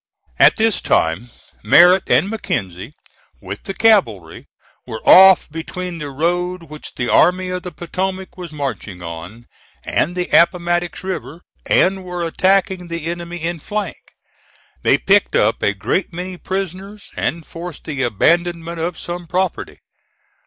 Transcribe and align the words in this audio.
At 0.39 0.57
this 0.57 0.81
time 0.81 1.29
Merritt 1.63 2.09
and 2.09 2.27
Mackenzie, 2.27 2.95
with 3.39 3.65
the 3.65 3.75
cavalry, 3.75 4.47
were 4.87 4.99
off 5.07 5.47
between 5.51 5.99
the 5.99 6.09
road 6.09 6.63
which 6.63 6.95
the 6.95 7.07
Army 7.07 7.49
of 7.49 7.61
the 7.61 7.71
Potomac 7.71 8.35
was 8.35 8.51
marching 8.51 9.03
on 9.03 9.45
and 9.83 10.15
the 10.17 10.27
Appomattox 10.35 11.03
River, 11.03 11.41
and 11.67 12.03
were 12.03 12.25
attacking 12.25 12.87
the 12.87 13.05
enemy 13.05 13.37
in 13.43 13.59
flank. 13.59 14.13
They 14.81 14.97
picked 14.97 15.35
up 15.35 15.61
a 15.61 15.75
great 15.75 16.11
many 16.11 16.35
prisoners 16.35 17.11
and 17.15 17.45
forced 17.45 17.83
the 17.83 18.01
abandonment 18.01 18.79
of 18.79 18.97
some 18.97 19.27
property. 19.27 19.77